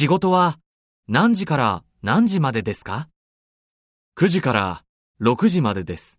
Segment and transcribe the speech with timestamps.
[0.00, 0.60] 仕事は
[1.08, 3.08] 何時から何時までですか
[4.16, 4.84] ?9 時から
[5.20, 6.17] 6時までです。